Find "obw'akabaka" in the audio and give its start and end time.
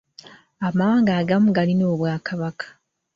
1.93-2.67